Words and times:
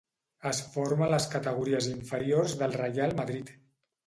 Es 0.51 0.61
forma 0.77 1.05
a 1.07 1.09
les 1.11 1.27
categories 1.33 1.91
inferiors 1.93 2.57
del 2.63 2.75
Reial 2.79 3.15
Madrid. 3.23 3.55